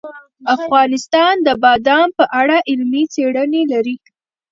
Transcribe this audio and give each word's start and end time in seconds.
افغانستان 0.55 1.33
د 1.47 1.49
بادام 1.63 2.07
په 2.17 2.23
اړه 2.41 2.57
علمي 2.69 3.03
څېړنې 3.13 3.63
لري. 3.71 3.95